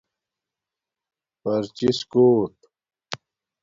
[1.41, 2.53] پرچس کݸٹ